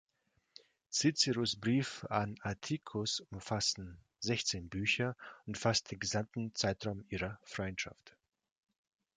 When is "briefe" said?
1.57-2.05